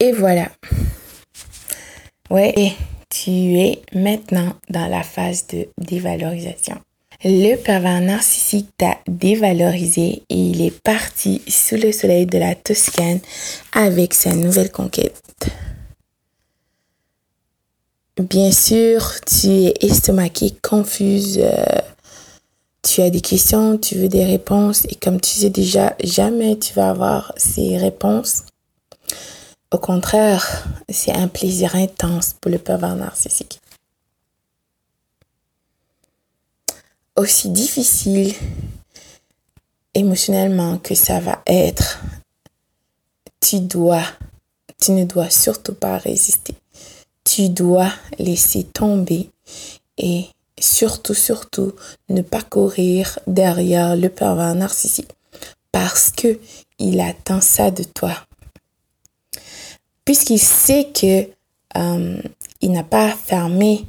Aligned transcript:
Et 0.00 0.12
voilà. 0.12 0.48
Ouais, 2.30 2.72
tu 3.10 3.30
es 3.30 3.82
maintenant 3.92 4.54
dans 4.70 4.86
la 4.86 5.02
phase 5.02 5.46
de 5.48 5.68
dévalorisation. 5.76 6.76
Le 7.24 7.56
pervers 7.56 8.00
narcissique 8.00 8.68
t'a 8.76 8.98
dévalorisé 9.08 10.22
et 10.28 10.36
il 10.36 10.62
est 10.62 10.82
parti 10.82 11.42
sous 11.48 11.74
le 11.74 11.90
soleil 11.90 12.26
de 12.26 12.38
la 12.38 12.54
Toscane 12.54 13.18
avec 13.72 14.14
sa 14.14 14.36
nouvelle 14.36 14.70
conquête. 14.70 15.20
Bien 18.18 18.52
sûr, 18.52 19.14
tu 19.26 19.48
es 19.48 19.74
estomaqué, 19.80 20.54
confuse, 20.62 21.40
euh, 21.42 21.80
tu 22.82 23.00
as 23.00 23.10
des 23.10 23.20
questions, 23.20 23.78
tu 23.78 23.96
veux 23.96 24.08
des 24.08 24.24
réponses 24.24 24.84
et 24.88 24.94
comme 24.94 25.20
tu 25.20 25.30
sais 25.30 25.50
déjà, 25.50 25.96
jamais 26.04 26.56
tu 26.56 26.72
vas 26.74 26.90
avoir 26.90 27.32
ces 27.36 27.76
réponses. 27.78 28.44
Au 29.70 29.78
contraire, 29.78 30.66
c'est 30.88 31.12
un 31.12 31.28
plaisir 31.28 31.74
intense 31.74 32.34
pour 32.40 32.50
le 32.50 32.58
pervers 32.58 32.96
narcissique. 32.96 33.60
aussi 37.18 37.48
difficile 37.48 38.32
émotionnellement 39.94 40.78
que 40.78 40.94
ça 40.94 41.18
va 41.18 41.42
être, 41.46 42.00
tu 43.40 43.60
dois, 43.60 44.04
tu 44.80 44.92
ne 44.92 45.04
dois 45.04 45.28
surtout 45.28 45.74
pas 45.74 45.98
résister. 45.98 46.54
Tu 47.24 47.48
dois 47.48 47.92
laisser 48.18 48.64
tomber 48.64 49.30
et 49.98 50.26
surtout, 50.58 51.14
surtout, 51.14 51.72
ne 52.08 52.22
pas 52.22 52.42
courir 52.42 53.18
derrière 53.26 53.96
le 53.96 54.08
pervers 54.08 54.54
narcissique 54.54 55.10
parce 55.72 56.10
que 56.12 56.38
il 56.78 57.00
attend 57.00 57.40
ça 57.40 57.70
de 57.70 57.82
toi. 57.82 58.27
Puisqu'il 60.08 60.38
sait 60.38 60.88
que 60.94 61.28
euh, 61.76 62.22
il 62.62 62.72
n'a 62.72 62.82
pas 62.82 63.10
fermé 63.10 63.84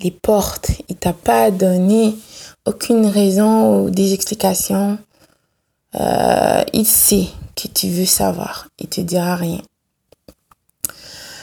les 0.00 0.10
portes, 0.10 0.70
il 0.88 0.96
t'a 0.96 1.12
pas 1.12 1.50
donné 1.50 2.16
aucune 2.64 3.04
raison 3.04 3.84
ou 3.84 3.90
des 3.90 4.14
explications. 4.14 4.98
Euh, 5.94 6.64
il 6.72 6.86
sait 6.86 7.26
que 7.54 7.68
tu 7.68 7.90
veux 7.90 8.06
savoir. 8.06 8.68
Il 8.78 8.88
te 8.88 9.02
dira 9.02 9.36
rien. 9.36 9.60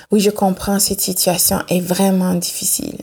Oui, 0.09 0.21
je 0.21 0.31
comprends, 0.31 0.79
cette 0.79 1.01
situation 1.01 1.61
est 1.69 1.79
vraiment 1.79 2.33
difficile 2.33 2.97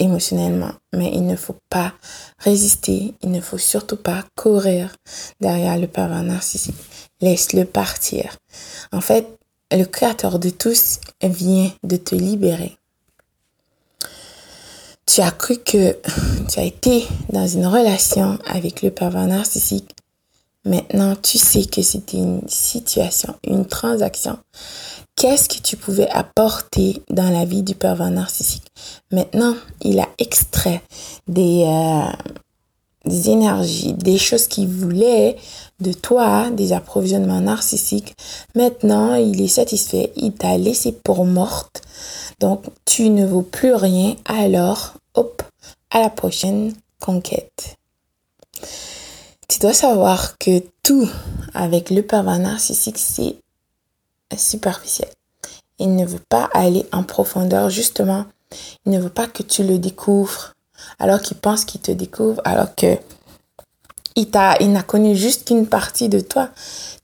émotionnellement, 0.00 0.72
mais 0.92 1.12
il 1.14 1.24
ne 1.24 1.36
faut 1.36 1.58
pas 1.70 1.92
résister, 2.38 3.14
il 3.22 3.30
ne 3.30 3.40
faut 3.40 3.58
surtout 3.58 3.96
pas 3.96 4.24
courir 4.34 4.92
derrière 5.40 5.78
le 5.78 5.86
pervers 5.86 6.24
narcissique. 6.24 6.74
Laisse-le 7.20 7.64
partir. 7.64 8.38
En 8.90 9.00
fait, 9.00 9.38
le 9.72 9.84
créateur 9.84 10.38
de 10.38 10.50
tous 10.50 11.00
vient 11.22 11.70
de 11.82 11.96
te 11.96 12.14
libérer 12.14 12.76
tu 15.06 15.20
as 15.20 15.30
cru 15.30 15.58
que 15.58 15.98
tu 16.50 16.58
as 16.58 16.64
été 16.64 17.06
dans 17.30 17.46
une 17.46 17.66
relation 17.66 18.38
avec 18.46 18.82
le 18.82 18.90
pervers 18.90 19.26
narcissique. 19.26 19.90
Maintenant, 20.64 21.16
tu 21.16 21.36
sais 21.38 21.66
que 21.66 21.82
c'était 21.82 22.18
une 22.18 22.48
situation, 22.48 23.34
une 23.44 23.66
transaction. 23.66 24.38
Qu'est-ce 25.16 25.48
que 25.48 25.60
tu 25.60 25.76
pouvais 25.76 26.08
apporter 26.08 27.02
dans 27.10 27.28
la 27.28 27.44
vie 27.44 27.62
du 27.62 27.74
pervers 27.74 28.10
narcissique? 28.10 28.66
Maintenant, 29.10 29.54
il 29.82 30.00
a 30.00 30.08
extrait 30.18 30.82
des, 31.26 31.64
euh, 31.66 32.32
des 33.04 33.30
énergies, 33.30 33.94
des 33.94 34.18
choses 34.18 34.46
qu'il 34.46 34.68
voulait 34.68 35.36
de 35.80 35.92
toi, 35.92 36.50
des 36.50 36.72
approvisionnements 36.72 37.40
narcissiques. 37.40 38.14
Maintenant, 38.54 39.14
il 39.14 39.40
est 39.40 39.48
satisfait. 39.48 40.12
Il 40.16 40.32
t'a 40.32 40.56
laissé 40.56 40.92
pour 40.92 41.24
morte 41.24 41.82
donc, 42.42 42.64
tu 42.84 43.08
ne 43.08 43.24
vaux 43.24 43.42
plus 43.42 43.72
rien, 43.72 44.16
alors, 44.24 44.94
hop, 45.14 45.44
à 45.92 46.00
la 46.00 46.10
prochaine 46.10 46.74
conquête. 47.00 47.76
Tu 49.46 49.60
dois 49.60 49.72
savoir 49.72 50.36
que 50.38 50.60
tout 50.82 51.08
avec 51.54 51.90
le 51.90 52.02
pervers 52.02 52.40
narcissique, 52.40 52.98
c'est 52.98 53.36
superficiel. 54.36 55.08
Il 55.78 55.94
ne 55.94 56.04
veut 56.04 56.22
pas 56.28 56.50
aller 56.52 56.84
en 56.90 57.04
profondeur, 57.04 57.70
justement. 57.70 58.26
Il 58.86 58.90
ne 58.90 58.98
veut 58.98 59.08
pas 59.08 59.28
que 59.28 59.44
tu 59.44 59.62
le 59.62 59.78
découvres, 59.78 60.54
alors 60.98 61.20
qu'il 61.20 61.36
pense 61.36 61.64
qu'il 61.64 61.80
te 61.80 61.92
découvre, 61.92 62.40
alors 62.44 62.74
que 62.74 62.96
il 64.14 64.28
il 64.60 64.72
n'a 64.72 64.82
connu 64.82 65.16
juste 65.16 65.48
qu'une 65.48 65.66
partie 65.66 66.08
de 66.08 66.20
toi. 66.20 66.50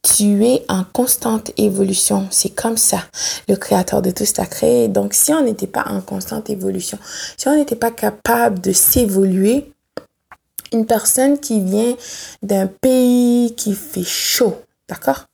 Tu 0.03 0.45
es 0.45 0.65
en 0.69 0.85
constante 0.85 1.51
évolution. 1.57 2.29
C'est 2.31 2.51
comme 2.51 2.77
ça. 2.77 3.03
Le 3.49 3.57
créateur 3.57 4.01
de 4.01 4.11
tout 4.11 4.25
t'a 4.25 4.47
créé. 4.47 4.89
Donc, 4.89 5.13
si 5.13 5.33
on 5.33 5.43
n'était 5.43 5.67
pas 5.67 5.85
en 5.89 6.01
constante 6.01 6.51
évolution, 6.51 6.99
si 7.37 7.49
on 7.49 7.57
n'était 7.57 7.77
pas 7.77 7.91
capable 7.91 8.61
de 8.61 8.73
s'évoluer, 8.73 9.73
une 10.73 10.87
personne 10.87 11.39
qui 11.41 11.61
vient 11.61 11.97
d'un 12.43 12.67
pays 12.67 13.55
qui 13.57 13.75
fait 13.75 14.05
chaud, 14.05 14.57
d'accord? 14.89 15.25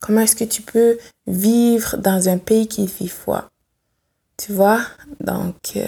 Comment 0.00 0.22
est-ce 0.22 0.36
que 0.36 0.44
tu 0.44 0.62
peux 0.62 0.98
vivre 1.26 1.96
dans 1.96 2.28
un 2.28 2.38
pays 2.38 2.66
qui 2.66 2.86
fait 2.88 3.06
froid? 3.06 3.44
Tu 4.36 4.52
vois? 4.52 4.80
Donc, 5.20 5.56
euh, 5.76 5.86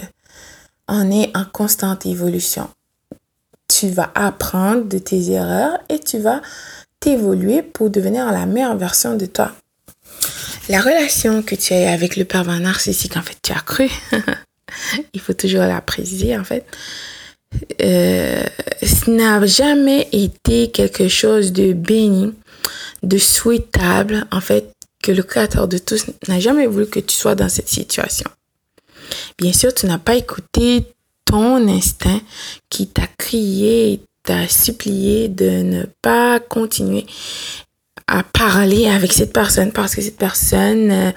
on 0.95 1.11
est 1.11 1.35
en 1.35 1.45
constante 1.45 2.05
évolution 2.05 2.69
tu 3.67 3.89
vas 3.89 4.11
apprendre 4.15 4.85
de 4.85 4.97
tes 4.97 5.31
erreurs 5.31 5.79
et 5.89 5.99
tu 5.99 6.19
vas 6.19 6.41
t'évoluer 6.99 7.61
pour 7.61 7.89
devenir 7.89 8.31
la 8.31 8.45
meilleure 8.45 8.77
version 8.77 9.15
de 9.15 9.25
toi. 9.25 9.51
La 10.69 10.79
relation 10.79 11.41
que 11.41 11.55
tu 11.55 11.73
as 11.73 11.91
avec 11.91 12.15
le 12.15 12.23
pervers 12.23 12.59
narcissique, 12.59 13.17
en 13.17 13.21
fait, 13.21 13.37
tu 13.41 13.51
as 13.51 13.59
cru. 13.59 13.89
Il 15.13 15.19
faut 15.19 15.33
toujours 15.33 15.61
la 15.61 15.81
préciser, 15.81 16.37
en 16.37 16.43
fait. 16.43 16.65
Euh, 17.81 18.43
ce 18.81 19.09
n'a 19.09 19.45
jamais 19.45 20.07
été 20.11 20.71
quelque 20.71 21.07
chose 21.07 21.51
de 21.51 21.73
béni, 21.73 22.33
de 23.03 23.17
souhaitable, 23.17 24.25
en 24.31 24.41
fait, 24.41 24.71
que 25.01 25.11
le 25.11 25.23
créateur 25.23 25.67
de 25.67 25.77
tous 25.77 26.05
n'a 26.27 26.39
jamais 26.39 26.65
voulu 26.65 26.87
que 26.87 26.99
tu 26.99 27.15
sois 27.15 27.35
dans 27.35 27.49
cette 27.49 27.67
situation. 27.67 28.29
Bien 29.37 29.53
sûr, 29.53 29.73
tu 29.73 29.85
n'as 29.85 29.97
pas 29.97 30.15
écouté 30.15 30.85
ton 31.25 31.67
instinct 31.67 32.21
qui 32.69 32.87
t'a 32.87 33.07
crié, 33.17 34.01
t'a 34.23 34.47
supplié 34.47 35.29
de 35.29 35.49
ne 35.49 35.83
pas 36.01 36.39
continuer 36.39 37.05
à 38.07 38.23
parler 38.23 38.87
avec 38.87 39.13
cette 39.13 39.33
personne 39.33 39.71
parce 39.71 39.95
que 39.95 40.01
cette 40.01 40.17
personne 40.17 40.91
euh, 40.91 41.11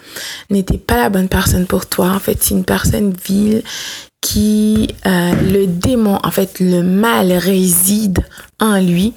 n'était 0.51 0.79
pas 0.79 0.97
la 0.97 1.09
bonne 1.11 1.29
personne 1.29 1.67
pour 1.67 1.87
toi. 1.87 2.11
En 2.11 2.21
fait, 2.21 2.39
c'est 2.41 2.55
une 2.55 2.65
personne 2.65 3.13
vile 3.27 3.63
qui, 4.21 4.89
euh, 5.05 5.33
le 5.35 5.67
démon, 5.67 6.19
en 6.23 6.31
fait, 6.31 6.59
le 6.61 6.83
mal 6.83 7.33
réside 7.33 8.21
en 8.61 8.81
lui 8.81 9.13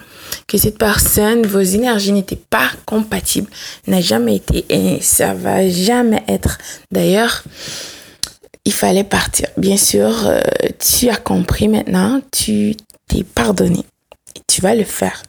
que 0.48 0.58
cette 0.58 0.78
personne, 0.78 1.46
vos 1.46 1.60
énergies 1.60 2.12
n'étaient 2.12 2.42
pas 2.50 2.70
compatibles, 2.86 3.50
n'a 3.88 4.02
jamais 4.02 4.36
été 4.36 4.66
et 4.70 5.02
ça 5.02 5.34
va 5.34 5.68
jamais 5.70 6.24
être. 6.28 6.58
D'ailleurs, 6.92 7.44
il 8.70 8.74
fallait 8.74 9.04
partir. 9.04 9.48
Bien 9.58 9.78
sûr, 9.78 10.28
euh, 10.28 10.40
tu 10.80 11.10
as 11.10 11.18
compris 11.18 11.68
maintenant, 11.68 12.22
tu 12.32 12.76
t'es 13.08 13.24
pardonné 13.24 13.84
tu 14.50 14.62
vas 14.62 14.76
le 14.76 14.84
faire. 14.84 15.24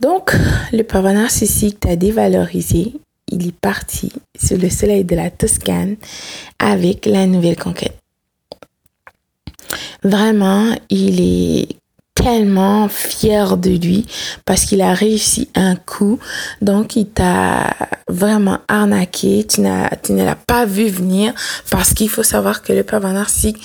Donc, 0.00 0.36
le 0.72 0.82
pervers 0.82 1.14
narcissique 1.14 1.80
t'a 1.80 1.96
dévalorisé. 1.96 2.92
Il 3.30 3.46
est 3.46 3.58
parti 3.60 4.12
sur 4.38 4.58
le 4.58 4.68
soleil 4.68 5.04
de 5.04 5.14
la 5.14 5.30
Toscane 5.30 5.96
avec 6.58 7.06
la 7.06 7.26
nouvelle 7.26 7.56
conquête. 7.56 7.96
Vraiment, 10.02 10.74
il 10.90 11.20
est 11.20 11.68
tellement 12.28 12.88
fier 12.90 13.56
de 13.56 13.70
lui 13.70 14.06
parce 14.44 14.66
qu'il 14.66 14.82
a 14.82 14.92
réussi 14.92 15.48
un 15.54 15.76
coup. 15.76 16.18
Donc, 16.60 16.94
il 16.94 17.08
t'a 17.08 17.74
vraiment 18.06 18.58
arnaqué. 18.68 19.46
Tu 19.48 19.62
n'as, 19.62 19.88
tu 19.96 20.12
ne 20.12 20.24
l'as 20.24 20.36
pas 20.36 20.66
vu 20.66 20.88
venir 20.88 21.32
parce 21.70 21.94
qu'il 21.94 22.10
faut 22.10 22.22
savoir 22.22 22.62
que 22.62 22.74
le 22.74 22.82
pervers 22.82 23.14
narcissique 23.14 23.56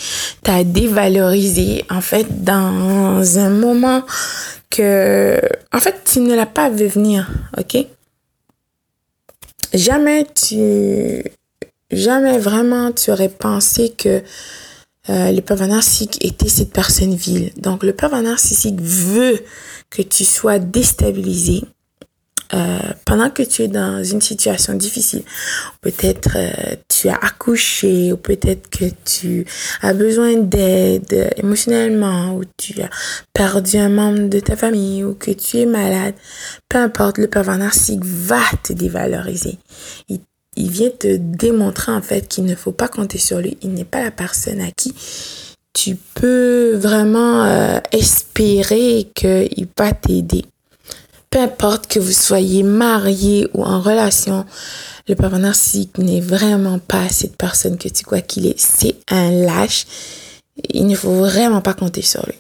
t'a 0.44 0.64
dévalorisé, 0.64 1.84
en 1.90 2.00
fait, 2.00 2.26
dans 2.46 3.38
un 3.38 3.50
moment 3.50 4.04
que, 4.70 5.42
en 5.74 5.80
fait, 5.80 6.02
tu 6.06 6.22
ne 6.22 6.34
l'as 6.34 6.46
pas 6.46 6.70
vu 6.70 6.88
venir. 6.88 7.30
OK? 7.58 7.86
Jamais 9.74 10.26
tu, 10.34 11.22
jamais 11.92 12.38
vraiment 12.38 12.94
tu 12.94 13.12
aurais 13.12 13.28
pensé 13.28 13.90
que 13.90 14.24
euh, 15.10 15.32
le 15.32 15.42
pervers 15.42 15.68
narcissique 15.68 16.24
était 16.24 16.50
cette 16.50 16.72
personne 16.72 17.14
vile. 17.14 17.52
Donc, 17.58 17.84
le 17.84 17.94
pervers 17.94 18.22
narcissique 18.22 18.80
veut 18.82 19.40
que 19.90 20.02
tu 20.02 20.24
sois 20.24 20.60
déstabilisé, 20.60 21.64
euh, 22.54 22.78
pendant 23.06 23.30
que 23.30 23.44
tu 23.44 23.64
es 23.64 23.68
dans 23.68 24.04
une 24.04 24.22
situation 24.22 24.76
difficile, 24.76 25.24
peut-être 25.82 26.38
euh, 26.38 26.76
tu 26.88 27.10
as 27.10 27.16
accouché 27.16 28.14
ou 28.14 28.18
peut-être 28.18 28.70
que 28.70 28.86
tu 29.04 29.46
as 29.82 29.94
besoin 29.94 30.38
d'aide 30.38 31.34
émotionnellement 31.36 32.36
ou 32.36 32.44
tu 32.58 32.80
as 32.82 32.90
perdu 33.34 33.78
un 33.78 33.90
membre 33.90 34.30
de 34.30 34.40
ta 34.40 34.56
famille 34.56 35.04
ou 35.04 35.16
que 35.16 35.32
tu 35.32 35.58
es 35.58 35.66
malade, 35.66 36.14
peu 36.70 36.78
importe, 36.78 37.18
le 37.18 37.28
pervers 37.28 37.58
narcissique 37.58 38.06
va 38.06 38.44
te 38.64 38.72
dévaloriser. 38.72 39.58
Il 40.56 40.70
vient 40.70 40.90
te 40.90 41.18
démontrer 41.18 41.92
en 41.92 42.02
fait 42.02 42.28
qu'il 42.28 42.46
ne 42.46 42.56
faut 42.56 42.72
pas 42.72 42.88
compter 42.88 43.18
sur 43.18 43.40
lui. 43.40 43.58
Il 43.62 43.74
n'est 43.74 43.86
pas 43.86 44.04
la 44.04 44.12
personne 44.12 44.62
à 44.62 44.72
qui 44.72 44.94
tu 45.74 45.96
peux 46.14 46.76
vraiment 46.76 47.44
euh, 47.44 47.80
espérer 47.92 49.10
qu'il 49.16 49.68
va 49.78 49.92
t'aider. 49.92 50.46
Peu 51.30 51.40
importe 51.40 51.88
que 51.88 52.00
vous 52.00 52.12
soyez 52.12 52.62
marié 52.62 53.48
ou 53.56 53.64
en 53.64 53.82
relation, 53.82 54.46
le 55.08 55.16
papa 55.16 55.40
narcissique 55.40 55.98
n'est 55.98 56.22
vraiment 56.22 56.78
pas 56.78 57.10
cette 57.10 57.36
personne 57.36 57.78
que 57.78 57.90
tu 57.90 58.04
crois 58.04 58.22
qu'il 58.22 58.46
est. 58.46 58.60
C'est 58.60 58.96
un 59.10 59.32
lâche. 59.32 59.88
Il 60.70 60.86
ne 60.86 60.96
faut 60.96 61.16
vraiment 61.16 61.62
pas 61.62 61.74
compter 61.74 62.04
sur 62.04 62.24
lui. 62.28 62.36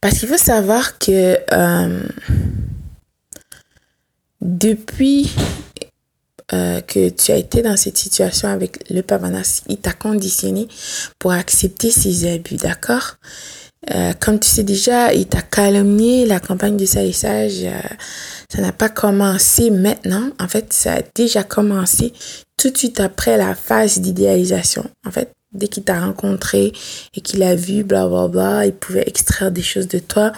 Parce 0.00 0.18
qu'il 0.18 0.28
faut 0.28 0.38
savoir 0.38 0.98
que 0.98 1.38
euh, 1.52 2.02
depuis 4.58 5.30
euh, 6.52 6.80
que 6.80 7.08
tu 7.10 7.30
as 7.30 7.36
été 7.36 7.62
dans 7.62 7.76
cette 7.76 7.96
situation 7.96 8.48
avec 8.48 8.90
le 8.90 9.02
pavanas, 9.02 9.62
il 9.68 9.78
t'a 9.78 9.92
conditionné 9.92 10.66
pour 11.18 11.32
accepter 11.32 11.90
ses 11.90 12.32
abus, 12.32 12.56
d'accord? 12.56 13.16
Euh, 13.92 14.12
Comme 14.18 14.40
tu 14.40 14.48
sais 14.48 14.64
déjà, 14.64 15.14
il 15.14 15.26
t'a 15.26 15.42
calomnié, 15.42 16.26
la 16.26 16.40
campagne 16.40 16.76
de 16.76 16.84
salissage, 16.84 17.62
euh, 17.62 17.80
ça 18.52 18.60
n'a 18.60 18.72
pas 18.72 18.88
commencé 18.88 19.70
maintenant. 19.70 20.30
En 20.40 20.48
fait, 20.48 20.72
ça 20.72 20.94
a 20.94 21.02
déjà 21.14 21.44
commencé 21.44 22.12
tout 22.56 22.70
de 22.70 22.76
suite 22.76 23.00
après 23.00 23.36
la 23.36 23.54
phase 23.54 24.00
d'idéalisation. 24.00 24.84
En 25.06 25.12
fait, 25.12 25.32
dès 25.52 25.68
qu'il 25.68 25.84
t'a 25.84 26.00
rencontré 26.00 26.72
et 27.14 27.20
qu'il 27.20 27.42
a 27.42 27.54
vu, 27.54 27.84
bla 27.84 28.08
bla 28.08 28.28
bla, 28.28 28.66
il 28.66 28.72
pouvait 28.72 29.04
extraire 29.06 29.52
des 29.52 29.62
choses 29.62 29.88
de 29.88 30.00
toi. 30.00 30.32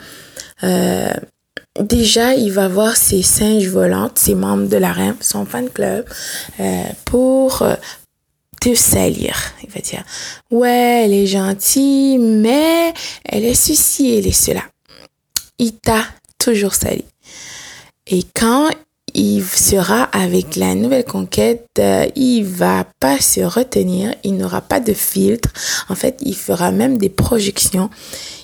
Déjà, 1.81 2.35
il 2.35 2.53
va 2.53 2.69
voir 2.69 2.97
ses 2.97 3.23
singes 3.23 3.69
volantes, 3.69 4.19
ses 4.19 4.35
membres 4.35 4.69
de 4.69 4.77
la 4.77 4.93
REM, 4.93 5.17
son 5.21 5.47
fan 5.47 5.71
club, 5.71 6.05
euh, 6.61 6.83
pour 7.07 7.63
euh, 7.63 7.75
te 8.61 8.75
salir. 8.75 9.35
Il 9.63 9.71
va 9.71 9.81
dire, 9.81 10.05
ouais, 10.51 11.05
elle 11.05 11.15
est 11.15 11.27
gentille, 11.27 12.19
mais 12.19 12.93
elle 13.25 13.45
est 13.45 13.55
ceci, 13.55 14.19
elle 14.19 14.27
est 14.27 14.33
cela. 14.33 14.63
Il 15.59 15.79
t'a 15.79 16.05
toujours 16.39 16.75
sali. 16.75 17.05
Et 18.07 18.23
quand 18.35 18.69
il 19.15 19.45
sera 19.45 20.05
avec 20.05 20.57
la 20.57 20.75
nouvelle 20.75 21.05
conquête, 21.05 21.67
euh, 21.79 22.07
il 22.17 22.45
va 22.45 22.87
pas 23.01 23.21
se 23.21 23.41
retenir, 23.41 24.15
il 24.25 24.37
n'aura 24.37 24.61
pas 24.61 24.81
de 24.81 24.93
filtre. 24.93 25.51
En 25.89 25.95
fait, 25.95 26.19
il 26.23 26.37
fera 26.37 26.71
même 26.71 26.99
des 26.99 27.09
projections. 27.09 27.91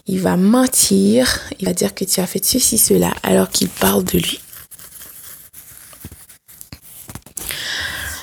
Il 0.07 0.21
va 0.21 0.37
mentir, 0.37 1.41
il 1.59 1.67
va 1.67 1.73
dire 1.73 1.95
que 1.95 2.05
tu 2.05 2.21
as 2.21 2.27
fait 2.27 2.45
ceci, 2.45 2.79
cela, 2.79 3.13
alors 3.23 3.49
qu'il 3.49 3.69
parle 3.69 4.05
de 4.05 4.19
lui. 4.19 4.41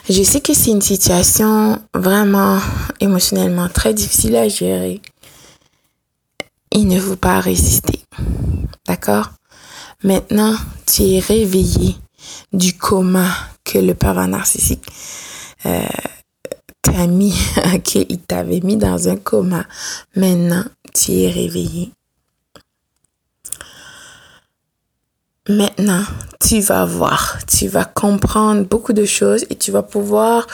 Je 0.08 0.22
sais 0.22 0.40
que 0.40 0.54
c'est 0.54 0.70
une 0.70 0.82
situation 0.82 1.82
vraiment 1.96 2.60
émotionnellement 3.00 3.70
très 3.70 3.94
difficile 3.94 4.36
à 4.36 4.48
gérer. 4.48 5.02
Il 6.72 6.88
ne 6.88 7.00
faut 7.00 7.16
pas 7.16 7.40
résister. 7.40 8.02
D'accord? 8.88 9.32
Maintenant, 10.04 10.56
tu 10.86 11.04
es 11.04 11.20
réveillé 11.20 11.96
du 12.54 12.78
coma 12.78 13.28
que 13.64 13.78
le 13.80 13.94
pervers 13.94 14.28
narcissique 14.28 14.86
euh, 15.66 15.88
t'a 16.82 17.08
mis, 17.08 17.36
qu'il 17.84 18.20
t'avait 18.20 18.62
mis 18.62 18.78
dans 18.78 19.10
un 19.10 19.16
coma. 19.16 19.66
Maintenant, 20.16 20.64
tu 20.94 21.12
es 21.14 21.30
réveillé. 21.30 21.92
Maintenant, 25.48 26.02
tu 26.40 26.60
vas 26.60 26.86
voir, 26.86 27.38
tu 27.46 27.68
vas 27.68 27.86
comprendre 27.86 28.66
beaucoup 28.66 28.94
de 28.94 29.06
choses 29.06 29.46
et 29.52 29.56
tu 29.56 29.70
vas 29.70 29.84
pouvoir 29.84 30.48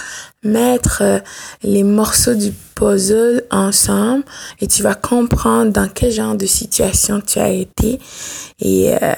mettre 0.43 1.01
euh, 1.01 1.19
les 1.63 1.83
morceaux 1.83 2.33
du 2.33 2.51
puzzle 2.75 3.45
ensemble 3.51 4.25
et 4.59 4.67
tu 4.67 4.83
vas 4.83 4.95
comprendre 4.95 5.71
dans 5.71 5.87
quel 5.87 6.11
genre 6.11 6.35
de 6.35 6.45
situation 6.45 7.21
tu 7.21 7.39
as 7.39 7.51
été 7.51 8.01
et 8.59 8.93
euh, 9.01 9.13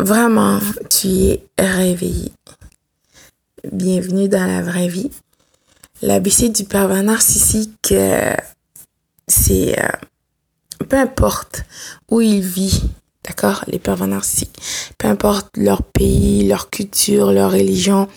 vraiment, 0.00 0.58
tu 0.90 1.06
es 1.06 1.46
réveillé. 1.56 2.32
Bienvenue 3.70 4.28
dans 4.28 4.44
la 4.44 4.60
vraie 4.60 4.88
vie. 4.88 5.12
L'ABC 6.02 6.48
du 6.48 6.64
pervers 6.64 7.04
narcissique, 7.04 7.92
euh, 7.92 8.34
c'est 9.28 9.76
peu 10.88 10.98
importe 10.98 11.64
où 12.10 12.20
il 12.20 12.40
vit, 12.40 12.82
d'accord, 13.24 13.64
les 13.66 13.78
pervers 13.78 14.06
narcissiques, 14.06 14.56
peu 14.98 15.08
importe 15.08 15.48
leur 15.56 15.82
pays, 15.82 16.46
leur 16.46 16.70
culture, 16.70 17.32
leur 17.32 17.52
religion. 17.52 18.08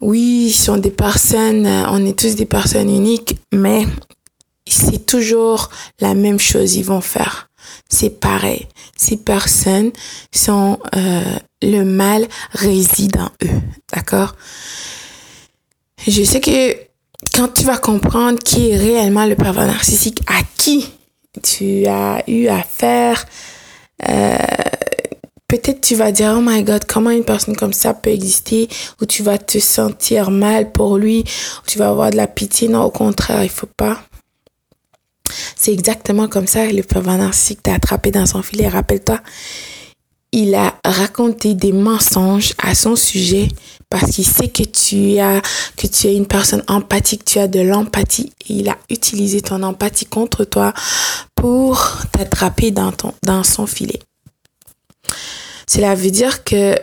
Oui, 0.00 0.46
ils 0.48 0.52
sont 0.54 0.78
des 0.78 0.90
personnes, 0.90 1.66
on 1.66 2.04
est 2.06 2.18
tous 2.18 2.34
des 2.34 2.46
personnes 2.46 2.88
uniques, 2.88 3.36
mais 3.52 3.86
c'est 4.66 5.04
toujours 5.04 5.70
la 6.00 6.14
même 6.14 6.40
chose 6.40 6.76
ils 6.76 6.84
vont 6.84 7.02
faire. 7.02 7.50
C'est 7.88 8.20
pareil. 8.20 8.66
Ces 8.96 9.18
personnes 9.18 9.92
sont, 10.32 10.78
euh, 10.96 11.36
le 11.62 11.84
mal 11.84 12.26
réside 12.52 13.16
en 13.18 13.30
eux, 13.44 13.60
d'accord? 13.92 14.34
Je 16.06 16.22
sais 16.22 16.40
que 16.40 16.76
quand 17.34 17.48
tu 17.48 17.64
vas 17.64 17.76
comprendre 17.76 18.38
qui 18.38 18.70
est 18.70 18.76
réellement 18.76 19.26
le 19.26 19.36
pervers 19.36 19.66
narcissique, 19.66 20.20
à 20.26 20.42
qui 20.56 20.88
tu 21.42 21.86
as 21.86 22.24
eu 22.28 22.48
affaire, 22.48 23.24
euh, 24.08 24.36
peut-être 25.48 25.80
tu 25.80 25.94
vas 25.94 26.12
dire, 26.12 26.34
oh 26.36 26.42
my 26.42 26.62
god, 26.62 26.84
comment 26.84 27.10
une 27.10 27.24
personne 27.24 27.56
comme 27.56 27.72
ça 27.72 27.94
peut 27.94 28.10
exister, 28.10 28.68
ou 29.00 29.06
tu 29.06 29.22
vas 29.22 29.38
te 29.38 29.58
sentir 29.58 30.30
mal 30.30 30.70
pour 30.72 30.96
lui, 30.96 31.20
ou 31.20 31.66
tu 31.66 31.78
vas 31.78 31.88
avoir 31.88 32.10
de 32.10 32.16
la 32.16 32.26
pitié? 32.26 32.68
Non, 32.68 32.82
au 32.84 32.90
contraire, 32.90 33.42
il 33.42 33.50
faut 33.50 33.68
pas. 33.76 34.00
C'est 35.56 35.72
exactement 35.72 36.28
comme 36.28 36.46
ça, 36.46 36.66
le 36.66 36.82
pervers 36.82 37.18
narcissique 37.18 37.62
t'a 37.62 37.74
attrapé 37.74 38.10
dans 38.10 38.26
son 38.26 38.42
filet. 38.42 38.68
Rappelle-toi, 38.68 39.20
il 40.32 40.54
a 40.54 40.74
raconté 40.84 41.54
des 41.54 41.72
mensonges 41.72 42.54
à 42.58 42.74
son 42.74 42.96
sujet 42.96 43.48
parce 43.88 44.12
qu'il 44.12 44.26
sait 44.26 44.48
que 44.48 44.62
tu 44.62 45.16
es 45.16 46.16
une 46.16 46.26
personne 46.26 46.62
empathique, 46.68 47.24
tu 47.24 47.38
as 47.40 47.48
de 47.48 47.60
l'empathie 47.60 48.32
et 48.48 48.54
il 48.54 48.68
a 48.68 48.78
utilisé 48.88 49.40
ton 49.40 49.62
empathie 49.64 50.06
contre 50.06 50.44
toi 50.44 50.72
pour 51.34 51.98
t'attraper 52.12 52.70
dans 52.70 53.42
son 53.42 53.66
filet. 53.66 53.98
Cela 55.66 55.94
veut 55.94 56.10
dire 56.10 56.44
que 56.44 56.76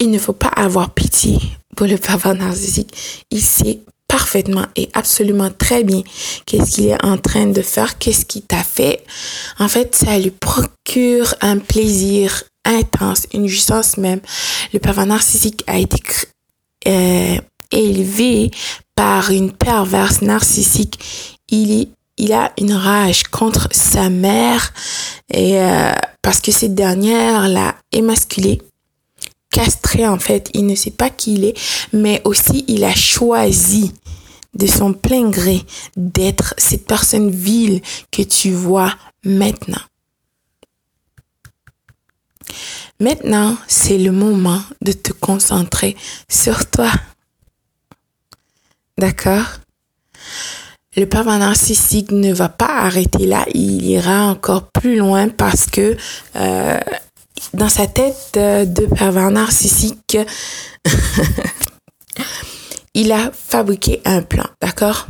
il 0.00 0.10
ne 0.10 0.18
faut 0.18 0.32
pas 0.34 0.48
avoir 0.48 0.90
pitié 0.90 1.38
pour 1.76 1.86
le 1.86 1.96
pervers 1.96 2.34
narcissique. 2.34 3.24
Il 3.30 3.40
sait 3.40 3.80
parfaitement 4.08 4.66
et 4.76 4.88
absolument 4.92 5.50
très 5.50 5.84
bien 5.84 6.02
qu'est-ce 6.46 6.72
qu'il 6.72 6.86
est 6.88 7.04
en 7.04 7.18
train 7.18 7.46
de 7.46 7.62
faire, 7.62 7.98
qu'est-ce 7.98 8.24
qu'il 8.24 8.42
t'a 8.42 8.62
fait? 8.62 9.04
En 9.58 9.68
fait, 9.68 9.94
ça 9.94 10.18
lui 10.18 10.30
procure 10.30 11.34
un 11.40 11.58
plaisir 11.58 12.44
intense, 12.64 13.26
une 13.32 13.48
jouissance 13.48 13.96
même. 13.96 14.20
Le 14.72 14.78
pervers 14.78 15.06
narcissique 15.06 15.64
a 15.66 15.78
été 15.78 16.02
euh, 16.86 17.36
élevé 17.70 18.50
par 18.94 19.30
une 19.30 19.52
perverse 19.52 20.22
narcissique. 20.22 20.98
Il, 21.50 21.88
il 22.16 22.32
a 22.32 22.52
une 22.58 22.72
rage 22.72 23.24
contre 23.24 23.68
sa 23.72 24.08
mère 24.10 24.72
et 25.32 25.60
euh, 25.60 25.92
parce 26.22 26.40
que 26.40 26.52
cette 26.52 26.74
dernière 26.74 27.48
l'a 27.48 27.74
émasculé 27.92 28.60
castré 29.54 30.06
en 30.06 30.18
fait. 30.18 30.50
Il 30.52 30.66
ne 30.66 30.74
sait 30.74 30.90
pas 30.90 31.10
qui 31.10 31.34
il 31.34 31.44
est, 31.44 31.58
mais 31.92 32.20
aussi 32.24 32.64
il 32.66 32.82
a 32.84 32.94
choisi 32.94 33.92
de 34.54 34.66
son 34.66 34.92
plein 34.92 35.30
gré 35.30 35.64
d'être 35.96 36.54
cette 36.58 36.86
personne 36.86 37.30
vile 37.30 37.80
que 38.10 38.22
tu 38.22 38.50
vois 38.50 38.92
maintenant. 39.24 39.80
Maintenant, 43.00 43.56
c'est 43.66 43.98
le 43.98 44.12
moment 44.12 44.62
de 44.80 44.92
te 44.92 45.12
concentrer 45.12 45.96
sur 46.28 46.68
toi. 46.70 46.90
D'accord? 48.98 49.46
Le 50.96 51.06
papa 51.06 51.38
narcissique 51.38 52.12
ne 52.12 52.32
va 52.32 52.48
pas 52.48 52.82
arrêter 52.82 53.26
là, 53.26 53.44
il 53.52 53.84
ira 53.84 54.26
encore 54.26 54.70
plus 54.70 54.96
loin 54.96 55.28
parce 55.28 55.66
que 55.66 55.96
euh, 56.36 56.80
dans 57.52 57.68
sa 57.68 57.86
tête 57.86 58.34
de 58.34 58.86
pervers 58.94 59.30
narcissique, 59.30 60.18
il 62.94 63.12
a 63.12 63.30
fabriqué 63.32 64.00
un 64.04 64.22
plan, 64.22 64.46
d'accord? 64.60 65.08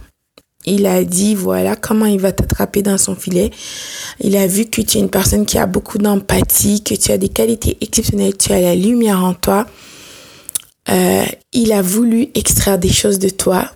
Il 0.67 0.87
a 0.87 1.05
dit, 1.05 1.35
voilà 1.35 1.77
comment 1.77 2.07
il 2.07 2.19
va 2.19 2.33
t'attraper 2.33 2.83
dans 2.83 2.97
son 2.97 3.15
filet. 3.15 3.51
Il 4.21 4.37
a 4.37 4.47
vu 4.47 4.65
que 4.65 4.81
tu 4.81 4.97
es 4.97 5.01
une 5.01 5.11
personne 5.11 5.45
qui 5.45 5.59
a 5.59 5.67
beaucoup 5.67 5.99
d'empathie, 5.99 6.83
que 6.83 6.95
tu 6.95 7.13
as 7.13 7.19
des 7.19 7.29
qualités 7.29 7.77
exceptionnelles, 7.83 8.37
tu 8.37 8.53
as 8.53 8.61
la 8.61 8.75
lumière 8.75 9.23
en 9.23 9.35
toi. 9.35 9.67
Euh, 10.89 11.25
il 11.53 11.73
a 11.73 11.83
voulu 11.83 12.29
extraire 12.35 12.79
des 12.79 12.93
choses 12.93 13.19
de 13.19 13.29
toi. 13.29 13.71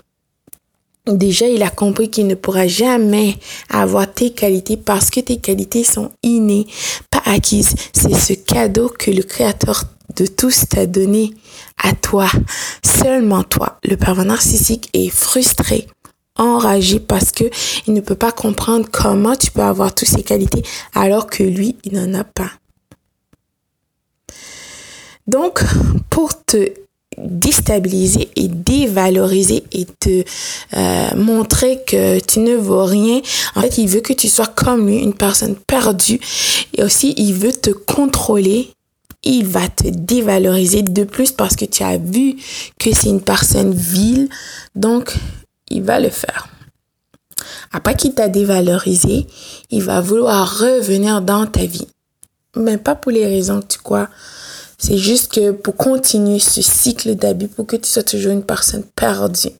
Déjà, 1.08 1.46
il 1.46 1.62
a 1.62 1.70
compris 1.70 2.10
qu'il 2.10 2.26
ne 2.26 2.34
pourra 2.34 2.66
jamais 2.66 3.36
avoir 3.70 4.12
tes 4.12 4.30
qualités 4.30 4.76
parce 4.76 5.10
que 5.10 5.20
tes 5.20 5.38
qualités 5.38 5.82
sont 5.84 6.10
innées, 6.22 6.66
pas 7.10 7.22
acquises. 7.24 7.74
C'est 7.92 8.14
ce 8.14 8.34
cadeau 8.34 8.88
que 8.90 9.10
le 9.10 9.22
Créateur 9.22 9.84
de 10.16 10.26
tous 10.26 10.68
t'a 10.68 10.86
donné 10.86 11.32
à 11.82 11.92
toi, 11.92 12.28
seulement 12.84 13.42
toi. 13.42 13.78
Le 13.84 13.96
pervers 13.96 14.24
narcissique 14.24 14.90
est 14.92 15.08
frustré, 15.08 15.86
enragé 16.36 17.00
parce 17.00 17.32
que 17.32 17.44
il 17.86 17.94
ne 17.94 18.00
peut 18.00 18.14
pas 18.14 18.32
comprendre 18.32 18.86
comment 18.90 19.36
tu 19.36 19.50
peux 19.50 19.62
avoir 19.62 19.94
toutes 19.94 20.08
ces 20.08 20.22
qualités 20.22 20.62
alors 20.94 21.26
que 21.26 21.42
lui, 21.42 21.76
il 21.84 21.94
n'en 21.94 22.18
a 22.18 22.24
pas. 22.24 22.50
Donc, 25.26 25.62
pour 26.10 26.44
te 26.44 26.72
déstabiliser 27.24 28.30
et 28.36 28.48
dévaloriser 28.48 29.64
et 29.72 29.84
te 29.84 30.24
euh, 30.74 31.14
montrer 31.16 31.80
que 31.86 32.18
tu 32.20 32.40
ne 32.40 32.54
vaux 32.54 32.84
rien. 32.84 33.20
En 33.54 33.62
fait, 33.62 33.78
il 33.78 33.88
veut 33.88 34.00
que 34.00 34.12
tu 34.12 34.28
sois 34.28 34.46
comme 34.46 34.86
lui, 34.86 34.98
une 34.98 35.14
personne 35.14 35.56
perdue. 35.56 36.20
Et 36.76 36.82
aussi, 36.82 37.14
il 37.16 37.34
veut 37.34 37.52
te 37.52 37.70
contrôler. 37.70 38.70
Il 39.24 39.46
va 39.46 39.68
te 39.68 39.88
dévaloriser 39.88 40.82
de 40.82 41.04
plus 41.04 41.32
parce 41.32 41.56
que 41.56 41.64
tu 41.64 41.82
as 41.82 41.98
vu 41.98 42.36
que 42.78 42.94
c'est 42.94 43.08
une 43.08 43.20
personne 43.20 43.74
vile. 43.74 44.28
Donc, 44.76 45.14
il 45.70 45.82
va 45.82 45.98
le 45.98 46.10
faire. 46.10 46.48
Après 47.72 47.94
qu'il 47.94 48.14
t'a 48.14 48.28
dévalorisé, 48.28 49.26
il 49.70 49.82
va 49.82 50.00
vouloir 50.00 50.58
revenir 50.58 51.20
dans 51.20 51.46
ta 51.46 51.64
vie. 51.64 51.88
Mais 52.56 52.78
pas 52.78 52.94
pour 52.94 53.12
les 53.12 53.26
raisons 53.26 53.60
que 53.60 53.66
tu 53.66 53.78
crois 53.78 54.08
c'est 54.78 54.96
juste 54.96 55.32
que 55.32 55.50
pour 55.50 55.76
continuer 55.76 56.38
ce 56.38 56.62
cycle 56.62 57.16
d'abus, 57.16 57.48
pour 57.48 57.66
que 57.66 57.76
tu 57.76 57.88
sois 57.88 58.04
toujours 58.04 58.32
une 58.32 58.44
personne 58.44 58.84
perdue. 58.94 59.50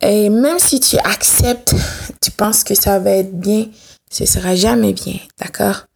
Et 0.00 0.30
même 0.30 0.58
si 0.58 0.80
tu 0.80 0.96
acceptes, 0.98 1.74
tu 2.20 2.30
penses 2.30 2.64
que 2.64 2.74
ça 2.74 2.98
va 2.98 3.10
être 3.10 3.38
bien, 3.38 3.66
ce 4.10 4.26
sera 4.26 4.56
jamais 4.56 4.94
bien, 4.94 5.18
d'accord? 5.38 5.86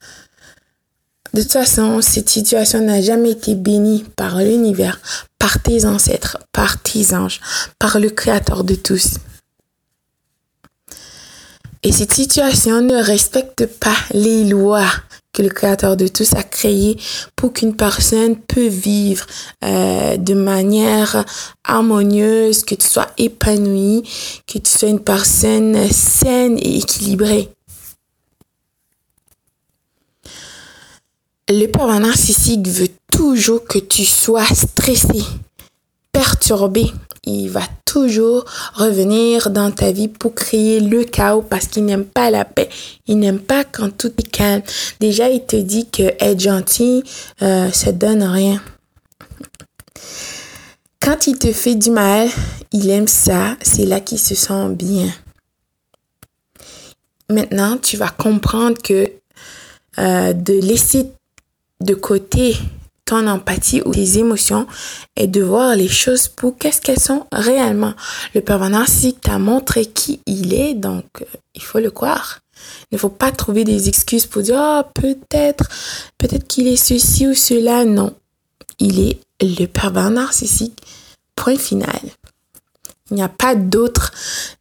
De 1.34 1.42
toute 1.42 1.52
façon, 1.52 2.00
cette 2.00 2.30
situation 2.30 2.80
n'a 2.80 3.02
jamais 3.02 3.32
été 3.32 3.54
bénie 3.54 4.04
par 4.16 4.38
l'univers, 4.38 5.00
par 5.38 5.60
tes 5.60 5.84
ancêtres, 5.84 6.38
par 6.52 6.80
tes 6.80 7.14
anges, 7.14 7.40
par 7.78 7.98
le 7.98 8.10
Créateur 8.10 8.64
de 8.64 8.74
tous. 8.74 9.18
Et 11.82 11.92
cette 11.92 12.14
situation 12.14 12.80
ne 12.80 13.02
respecte 13.02 13.66
pas 13.66 13.96
les 14.12 14.44
lois 14.44 14.88
que 15.36 15.42
le 15.42 15.50
Créateur 15.50 15.98
de 15.98 16.08
tous 16.08 16.34
a 16.34 16.42
créé 16.42 16.96
pour 17.36 17.52
qu'une 17.52 17.76
personne 17.76 18.36
peut 18.36 18.68
vivre 18.68 19.26
euh, 19.64 20.16
de 20.16 20.32
manière 20.32 21.24
harmonieuse, 21.62 22.64
que 22.64 22.74
tu 22.74 22.86
sois 22.86 23.08
épanoui, 23.18 24.02
que 24.46 24.58
tu 24.58 24.70
sois 24.70 24.88
une 24.88 25.00
personne 25.00 25.90
saine 25.90 26.56
et 26.58 26.78
équilibrée. 26.78 27.50
Le 31.50 31.66
pervers 31.66 32.00
narcissique 32.00 32.66
veut 32.66 32.90
toujours 33.12 33.64
que 33.64 33.78
tu 33.78 34.06
sois 34.06 34.46
stressé, 34.46 35.22
perturbé, 36.12 36.90
il 37.26 37.48
va 37.48 37.62
toujours 37.84 38.44
revenir 38.74 39.50
dans 39.50 39.70
ta 39.70 39.90
vie 39.90 40.08
pour 40.08 40.34
créer 40.34 40.80
le 40.80 41.04
chaos 41.04 41.42
parce 41.42 41.66
qu'il 41.66 41.84
n'aime 41.84 42.04
pas 42.04 42.30
la 42.30 42.44
paix. 42.44 42.68
Il 43.06 43.18
n'aime 43.18 43.40
pas 43.40 43.64
quand 43.64 43.90
tout 43.96 44.12
est 44.18 44.30
calme. 44.30 44.62
Déjà, 45.00 45.28
il 45.28 45.44
te 45.44 45.56
dit 45.56 45.88
que 45.90 46.02
être 46.20 46.40
gentil, 46.40 47.02
euh, 47.42 47.70
ça 47.72 47.92
donne 47.92 48.22
rien. 48.22 48.62
Quand 51.00 51.26
il 51.26 51.38
te 51.38 51.52
fait 51.52 51.74
du 51.74 51.90
mal, 51.90 52.28
il 52.72 52.90
aime 52.90 53.08
ça. 53.08 53.56
C'est 53.60 53.86
là 53.86 54.00
qu'il 54.00 54.18
se 54.18 54.34
sent 54.34 54.68
bien. 54.70 55.12
Maintenant, 57.28 57.76
tu 57.76 57.96
vas 57.96 58.10
comprendre 58.10 58.80
que 58.80 59.10
euh, 59.98 60.32
de 60.32 60.52
laisser 60.52 61.10
de 61.80 61.94
côté 61.94 62.56
ton 63.06 63.26
empathie 63.28 63.80
ou 63.86 63.92
tes 63.92 64.18
émotions 64.18 64.66
et 65.16 65.28
de 65.28 65.42
voir 65.42 65.74
les 65.74 65.88
choses 65.88 66.28
pour 66.28 66.58
qu'est-ce 66.58 66.82
qu'elles 66.82 67.00
sont 67.00 67.26
réellement. 67.32 67.94
Le 68.34 68.42
pervers 68.42 68.68
narcissique 68.68 69.22
t'a 69.22 69.38
montré 69.38 69.86
qui 69.86 70.20
il 70.26 70.52
est, 70.52 70.74
donc 70.74 71.04
euh, 71.22 71.24
il 71.54 71.62
faut 71.62 71.78
le 71.78 71.90
croire. 71.90 72.40
Il 72.90 72.96
ne 72.96 72.98
faut 72.98 73.08
pas 73.08 73.30
trouver 73.30 73.64
des 73.64 73.88
excuses 73.88 74.26
pour 74.26 74.42
dire 74.42 74.58
oh, 74.58 74.82
peut-être, 74.94 75.68
peut-être 76.18 76.46
qu'il 76.46 76.66
est 76.66 76.76
ceci 76.76 77.26
ou 77.26 77.34
cela. 77.34 77.84
Non, 77.84 78.12
il 78.78 79.00
est 79.00 79.20
le 79.40 79.66
pervers 79.66 80.10
narcissique. 80.10 80.82
Point 81.36 81.58
final. 81.58 82.00
Il 83.10 83.16
n'y 83.16 83.22
a 83.22 83.28
pas 83.28 83.54
d'autres 83.54 84.12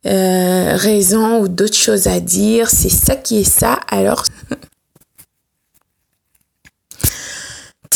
euh, 0.06 0.75
raisons 0.75 1.40
ou 1.40 1.48
d'autres 1.48 1.78
choses 1.78 2.06
à 2.08 2.20
dire. 2.20 2.70
C'est 2.70 2.90
ça 2.90 3.16
qui 3.16 3.40
est 3.40 3.44
ça. 3.44 3.80
Alors, 3.88 4.24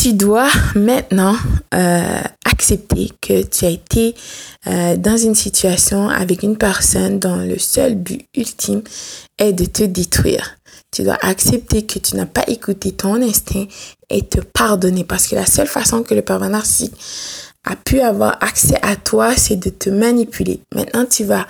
tu 0.00 0.14
dois 0.14 0.48
maintenant 0.74 1.36
euh, 1.74 2.22
accepter 2.46 3.10
que 3.20 3.42
tu 3.42 3.66
as 3.66 3.68
été 3.68 4.14
euh, 4.66 4.96
dans 4.96 5.18
une 5.18 5.34
situation 5.34 6.08
avec 6.08 6.42
une 6.42 6.56
personne 6.56 7.18
dont 7.18 7.36
le 7.36 7.58
seul 7.58 7.96
but 7.96 8.26
ultime 8.34 8.80
est 9.36 9.52
de 9.52 9.66
te 9.66 9.82
détruire. 9.82 10.56
Tu 10.90 11.02
dois 11.02 11.18
accepter 11.20 11.84
que 11.84 11.98
tu 11.98 12.16
n'as 12.16 12.24
pas 12.24 12.44
écouté 12.46 12.92
ton 12.92 13.16
instinct 13.16 13.66
et 14.08 14.22
te 14.22 14.40
pardonner 14.40 15.04
parce 15.04 15.26
que 15.26 15.34
la 15.34 15.44
seule 15.44 15.66
façon 15.68 16.02
que 16.02 16.14
le 16.14 16.22
pervers 16.22 16.48
narcissique 16.48 16.94
a 17.64 17.76
pu 17.76 18.00
avoir 18.00 18.42
accès 18.42 18.78
à 18.80 18.96
toi, 18.96 19.36
c'est 19.36 19.56
de 19.56 19.68
te 19.68 19.90
manipuler. 19.90 20.60
Maintenant, 20.74 21.04
tu 21.04 21.24
vas 21.24 21.46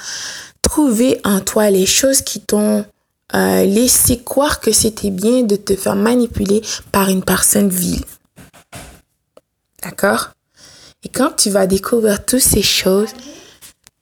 trouver 0.60 1.20
en 1.22 1.38
toi 1.38 1.70
les 1.70 1.86
choses 1.86 2.22
qui 2.22 2.40
t'ont 2.40 2.84
euh, 3.32 3.64
laissé 3.64 4.18
croire 4.18 4.58
que 4.58 4.72
c'était 4.72 5.10
bien 5.10 5.42
de 5.42 5.54
te 5.54 5.76
faire 5.76 5.94
manipuler 5.94 6.62
par 6.90 7.10
une 7.10 7.22
personne 7.22 7.68
vile. 7.68 8.02
D'accord? 9.82 10.30
Et 11.02 11.08
quand 11.08 11.30
tu 11.36 11.50
vas 11.50 11.66
découvrir 11.66 12.24
toutes 12.24 12.40
ces 12.40 12.62
choses, 12.62 13.10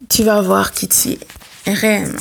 tu 0.08 0.24
vas 0.24 0.40
voir 0.40 0.72
qui 0.72 0.88
tu 0.88 1.18
es 1.66 1.72
réellement. 1.72 2.18